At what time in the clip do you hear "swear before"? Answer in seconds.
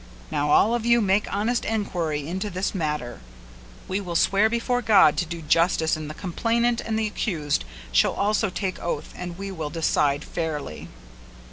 4.15-4.81